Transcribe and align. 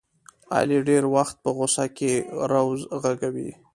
علي 0.55 0.79
ډېری 0.87 1.09
وخت 1.15 1.35
په 1.43 1.49
غوسه 1.55 1.85
کې 1.97 2.11
روض 2.51 2.81
غږوي. 3.01 3.51